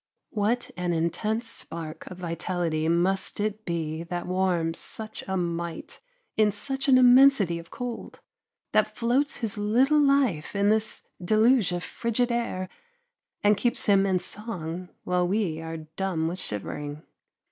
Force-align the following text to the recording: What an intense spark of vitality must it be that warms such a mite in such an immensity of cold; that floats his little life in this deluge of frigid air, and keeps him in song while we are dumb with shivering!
What 0.31 0.71
an 0.75 0.93
intense 0.93 1.47
spark 1.47 2.07
of 2.07 2.17
vitality 2.17 2.87
must 2.89 3.39
it 3.39 3.65
be 3.65 4.01
that 4.05 4.25
warms 4.25 4.79
such 4.79 5.23
a 5.27 5.37
mite 5.37 5.99
in 6.35 6.51
such 6.51 6.87
an 6.87 6.97
immensity 6.97 7.59
of 7.59 7.69
cold; 7.69 8.19
that 8.71 8.97
floats 8.97 9.37
his 9.45 9.59
little 9.59 9.99
life 9.99 10.55
in 10.55 10.69
this 10.69 11.07
deluge 11.23 11.71
of 11.71 11.83
frigid 11.83 12.31
air, 12.31 12.67
and 13.43 13.55
keeps 13.55 13.85
him 13.85 14.07
in 14.07 14.17
song 14.17 14.89
while 15.03 15.27
we 15.27 15.61
are 15.61 15.77
dumb 15.77 16.27
with 16.27 16.39
shivering! 16.39 17.03